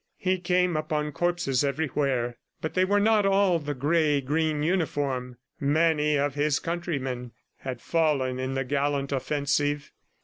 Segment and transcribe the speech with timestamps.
[0.17, 5.37] He came upon corpses everywhere, but they were not all the gray green uniform.
[5.59, 9.91] Many of his countrymen had fallen in the gallant offensive.